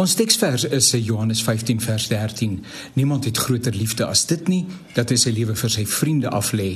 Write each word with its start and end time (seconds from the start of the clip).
Ons 0.00 0.14
teksvers 0.16 0.62
is 0.72 0.86
Johannes 0.96 1.42
15 1.44 1.80
vers 1.84 2.06
13. 2.08 2.64
Niemand 2.96 3.24
het 3.24 3.36
groter 3.36 3.74
liefde 3.74 4.06
as 4.08 4.22
dit 4.26 4.46
nie 4.48 4.62
dat 4.96 5.10
hy 5.12 5.16
sy 5.20 5.32
lewe 5.36 5.52
vir 5.60 5.72
sy 5.74 5.82
vriende 5.84 6.30
aflê. 6.32 6.68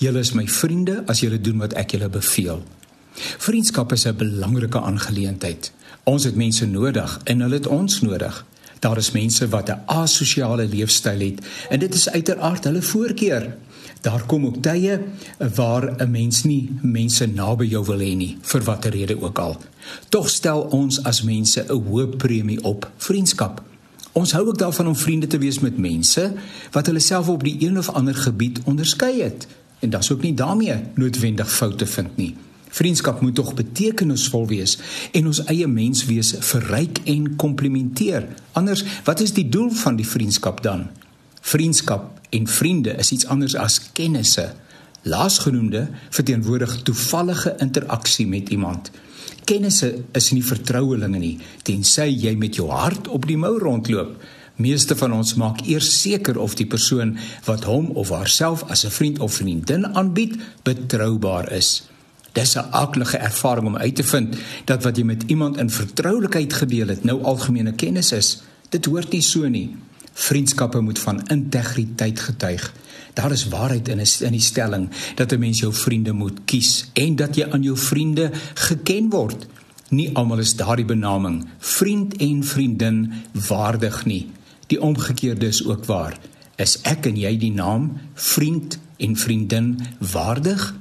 Julle 0.00 0.22
is 0.24 0.30
my 0.32 0.46
vriende 0.48 1.02
as 1.12 1.20
julle 1.20 1.36
doen 1.44 1.60
wat 1.60 1.76
ek 1.76 1.92
julle 1.92 2.08
beveel. 2.08 2.62
Vriendskap 3.44 3.92
is 3.92 4.06
'n 4.06 4.16
belangrike 4.16 4.80
aangeleentheid. 4.80 5.72
Ons 6.04 6.24
het 6.24 6.36
mense 6.36 6.66
nodig 6.66 7.20
en 7.24 7.40
hulle 7.40 7.60
het 7.60 7.66
ons 7.66 8.00
nodig. 8.00 8.46
Daar 8.80 8.96
is 8.96 9.12
mense 9.12 9.48
wat 9.48 9.68
'n 9.68 9.82
asosiale 9.86 10.64
leefstyl 10.64 11.20
het 11.20 11.44
en 11.68 11.78
dit 11.78 11.94
is 11.94 12.08
uiteraard 12.08 12.64
hulle 12.64 12.82
voorkeur. 12.82 13.56
Daar 14.00 14.22
kom 14.26 14.46
ook 14.46 14.62
tye 14.62 15.00
waar 15.54 15.94
'n 15.96 16.10
mens 16.10 16.44
nie 16.44 16.68
mense 16.82 17.26
naby 17.26 17.64
jou 17.64 17.84
wil 17.84 17.98
hê 17.98 18.16
nie 18.16 18.36
vir 18.42 18.62
watter 18.62 18.90
rede 18.90 19.22
ook 19.22 19.38
al. 19.38 19.56
Tog 20.08 20.30
stel 20.30 20.60
ons 20.60 21.02
as 21.02 21.22
mense 21.22 21.64
'n 21.68 21.72
hoë 21.72 22.16
premie 22.16 22.62
op 22.64 22.90
vriendskap. 22.96 23.62
Ons 24.12 24.32
hou 24.32 24.46
ook 24.46 24.58
daarvan 24.58 24.86
om 24.86 24.96
vriende 24.96 25.26
te 25.26 25.38
wees 25.38 25.58
met 25.58 25.78
mense 25.78 26.32
wat 26.70 26.86
hulle 26.86 26.98
self 26.98 27.28
op 27.28 27.44
die 27.44 27.56
een 27.58 27.78
of 27.78 27.88
ander 27.88 28.14
gebied 28.14 28.60
onderskei 28.64 29.22
het 29.22 29.46
en 29.78 29.90
dit 29.90 30.00
is 30.00 30.12
ook 30.12 30.22
nie 30.22 30.34
daarmee 30.34 30.76
noodwendig 30.94 31.52
foute 31.52 31.86
vind 31.86 32.16
nie. 32.16 32.34
Vriendskap 32.70 33.20
moet 33.20 33.34
tog 33.34 33.54
betekenisvol 33.54 34.46
wees 34.46 34.78
en 35.12 35.26
ons 35.26 35.42
eie 35.50 35.66
menswees 35.66 36.34
verryk 36.38 37.00
en 37.04 37.36
komplementeer. 37.36 38.28
Anders, 38.52 38.84
wat 39.04 39.20
is 39.20 39.32
die 39.34 39.48
doel 39.48 39.70
van 39.70 39.96
die 39.98 40.06
vriendskap 40.06 40.62
dan? 40.62 40.86
Vriendskap 41.40 42.20
en 42.30 42.46
vriende 42.46 42.90
is 42.90 43.10
iets 43.10 43.26
anders 43.26 43.54
as 43.56 43.80
kennisse. 43.92 44.52
Laasgenoemde 45.02 45.88
verteenwoordig 46.10 46.82
toevallige 46.82 47.54
interaksie 47.58 48.26
met 48.26 48.48
iemand. 48.48 48.90
Kennisse 49.44 50.04
is 50.12 50.30
nie 50.30 50.44
vertrouelinge 50.44 51.18
nie, 51.18 51.38
tensy 51.66 52.06
jy 52.12 52.36
met 52.38 52.60
jou 52.60 52.68
hart 52.70 53.08
op 53.08 53.26
die 53.26 53.38
mou 53.40 53.56
rondloop. 53.58 54.20
Meeste 54.60 54.94
van 54.96 55.14
ons 55.16 55.34
maak 55.40 55.62
eers 55.64 55.88
seker 56.02 56.38
of 56.38 56.54
die 56.58 56.68
persoon 56.68 57.16
wat 57.46 57.64
hom 57.64 57.88
of 57.96 58.12
haarself 58.12 58.62
as 58.68 58.84
'n 58.84 58.90
vriend 58.90 59.18
of 59.18 59.32
vriendin 59.32 59.86
aanbied, 59.86 60.36
betroubaar 60.62 61.52
is. 61.52 61.82
Dis 62.32 62.54
'n 62.56 62.70
aklige 62.70 63.16
ervaring 63.16 63.66
om 63.66 63.76
uit 63.76 63.96
te 63.96 64.04
vind 64.04 64.36
dat 64.64 64.82
wat 64.82 64.96
jy 64.96 65.04
met 65.04 65.22
iemand 65.26 65.56
in 65.56 65.70
vertroulikheid 65.70 66.52
gedeel 66.52 66.88
het, 66.88 67.04
nou 67.04 67.22
algemene 67.22 67.72
kennis 67.72 68.12
is. 68.12 68.42
Dit 68.68 68.84
hoort 68.84 69.12
nie 69.12 69.22
so 69.22 69.48
nie. 69.48 69.76
Vriendskappe 70.12 70.80
moet 70.80 70.98
van 70.98 71.26
integriteit 71.26 72.20
getuig. 72.20 72.72
Daar 73.14 73.32
is 73.32 73.48
waarheid 73.48 73.88
in 73.88 74.00
'n 74.00 74.24
in 74.24 74.32
die 74.32 74.40
stelling 74.40 74.88
dat 75.14 75.32
'n 75.32 75.38
mens 75.38 75.58
jou 75.58 75.74
vriende 75.74 76.12
moet 76.12 76.38
kies 76.44 76.90
en 76.92 77.16
dat 77.16 77.36
jy 77.36 77.50
aan 77.50 77.62
jou 77.62 77.76
vriende 77.76 78.30
geken 78.54 79.10
word. 79.10 79.46
Nie 79.88 80.14
almal 80.14 80.38
is 80.38 80.56
daardie 80.56 80.84
benaming 80.84 81.48
vriend 81.58 82.16
en 82.16 82.44
vriendin 82.44 83.12
waardig 83.48 84.04
nie. 84.04 84.30
Die 84.66 84.80
omgekeerde 84.80 85.46
is 85.46 85.64
ook 85.66 85.84
waar. 85.84 86.18
Is 86.56 86.78
ek 86.82 87.06
en 87.06 87.16
jy 87.16 87.36
die 87.38 87.52
naam 87.52 88.00
vriend 88.14 88.78
en 88.96 89.16
vriendin 89.16 89.80
waardig? 89.98 90.74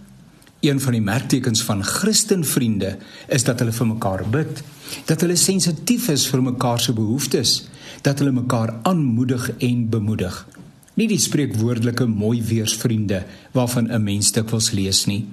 Een 0.60 0.80
van 0.80 0.92
die 0.92 1.02
merktekens 1.02 1.64
van 1.64 1.84
Christenvriende 1.84 2.98
is 3.28 3.44
dat 3.44 3.60
hulle 3.60 3.72
vir 3.72 3.88
mekaar 3.88 4.30
bid, 4.30 4.64
dat 5.06 5.22
hulle 5.22 5.36
sensitief 5.36 6.10
is 6.10 6.28
vir 6.28 6.42
mekaar 6.44 6.80
se 6.80 6.94
behoeftes 6.94 7.70
dat 8.02 8.20
hulle 8.20 8.32
mekaar 8.32 8.76
aanmoedig 8.84 9.52
en 9.58 9.90
bemoedig. 9.90 10.48
Nie 10.94 11.08
die 11.08 11.20
spreekwoordelike 11.20 12.06
mooi 12.06 12.42
weersvriende 12.44 13.24
waarvan 13.52 13.92
'n 13.92 14.04
mens 14.04 14.32
dikwels 14.32 14.72
lees 14.72 15.06
nie. 15.06 15.26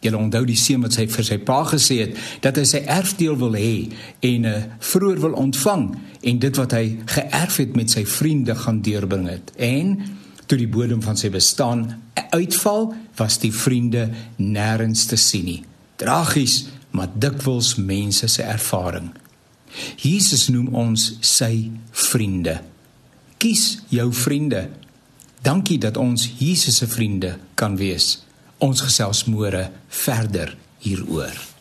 Jy 0.00 0.12
onthou 0.12 0.44
die 0.44 0.56
seun 0.56 0.80
wat 0.80 0.92
sy 0.92 1.06
vir 1.08 1.24
sy 1.24 1.38
pa 1.38 1.64
gesê 1.64 1.96
het 2.04 2.16
dat 2.40 2.56
hy 2.56 2.64
sy 2.64 2.82
erfdeel 2.86 3.36
wil 3.36 3.54
hê 3.54 3.88
en 4.20 4.40
'n 4.40 4.44
uh, 4.44 4.62
vroeër 4.78 5.20
wil 5.20 5.32
ontvang 5.32 5.96
en 6.22 6.38
dit 6.38 6.56
wat 6.56 6.72
hy 6.72 6.98
geërf 7.04 7.56
het 7.56 7.76
met 7.76 7.90
sy 7.90 8.04
vriende 8.04 8.54
gaan 8.54 8.82
deurbring 8.82 9.28
het. 9.28 9.52
En 9.56 9.98
toe 10.46 10.58
die 10.58 10.68
bodem 10.68 11.02
van 11.02 11.16
sy 11.16 11.30
bestaan 11.30 12.02
uitval, 12.30 12.94
was 13.16 13.38
die 13.38 13.52
vriende 13.52 14.10
nêrens 14.36 15.06
te 15.06 15.16
sien 15.16 15.44
nie. 15.44 15.62
Tragies, 15.96 16.66
maar 16.90 17.08
dikwels 17.14 17.74
mense 17.76 18.28
se 18.28 18.42
ervaring. 18.42 19.10
Jesus 20.02 20.48
noem 20.52 20.68
ons 20.74 21.08
sy 21.24 21.70
vriende. 21.92 22.60
Kies 23.38 23.82
jou 23.92 24.08
vriende. 24.12 24.68
Dankie 25.44 25.78
dat 25.78 25.96
ons 26.00 26.28
Jesus 26.38 26.80
se 26.80 26.88
vriende 26.90 27.36
kan 27.54 27.76
wees. 27.76 28.22
Ons 28.58 28.80
gesels 28.86 29.26
môre 29.28 29.68
verder 30.04 30.56
hieroor. 30.82 31.55